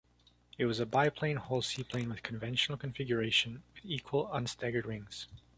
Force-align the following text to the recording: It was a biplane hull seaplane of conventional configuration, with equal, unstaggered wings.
It 0.57 0.65
was 0.65 0.79
a 0.79 0.87
biplane 0.87 1.37
hull 1.37 1.61
seaplane 1.61 2.09
of 2.11 2.23
conventional 2.23 2.75
configuration, 2.75 3.61
with 3.75 3.85
equal, 3.85 4.31
unstaggered 4.33 4.87
wings. 4.87 5.27